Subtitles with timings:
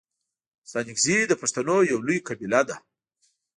[0.69, 2.75] ستانگزي د پښتنو یو لويه قبیله ده.